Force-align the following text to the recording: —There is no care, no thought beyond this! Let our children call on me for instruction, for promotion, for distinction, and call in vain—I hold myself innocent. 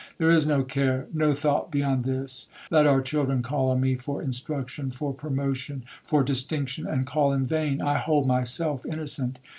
—There 0.17 0.31
is 0.31 0.47
no 0.47 0.63
care, 0.63 1.05
no 1.13 1.31
thought 1.31 1.69
beyond 1.69 2.05
this! 2.05 2.49
Let 2.71 2.87
our 2.87 3.03
children 3.03 3.43
call 3.43 3.69
on 3.69 3.81
me 3.81 3.93
for 3.93 4.19
instruction, 4.19 4.89
for 4.89 5.13
promotion, 5.13 5.83
for 6.03 6.23
distinction, 6.23 6.87
and 6.87 7.05
call 7.05 7.31
in 7.31 7.45
vain—I 7.45 7.99
hold 7.99 8.25
myself 8.25 8.83
innocent. 8.83 9.37